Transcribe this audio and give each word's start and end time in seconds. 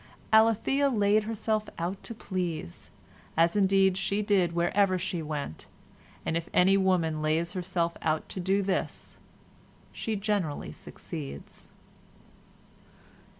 Alethea 0.33 0.89
laid 0.89 1.25
herself 1.25 1.69
out 1.77 2.01
to 2.05 2.15
please, 2.15 2.89
as 3.37 3.55
indeed 3.55 3.97
she 3.99 4.23
did 4.23 4.51
wherever 4.53 4.97
she 4.97 5.21
went, 5.21 5.67
and 6.25 6.35
if 6.35 6.49
any 6.55 6.75
woman 6.75 7.21
lays 7.21 7.51
herself 7.53 7.95
out 8.01 8.27
to 8.29 8.39
do 8.39 8.63
this, 8.63 9.17
she 9.93 10.15
generally 10.15 10.71
succeeds. 10.71 11.67